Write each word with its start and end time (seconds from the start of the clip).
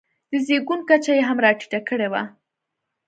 د 0.31 0.33
زېږون 0.45 0.79
کچه 0.89 1.11
یې 1.17 1.23
هم 1.29 1.37
راټیټه 1.45 1.79
کړې 1.89 2.07
وي. 2.11 2.23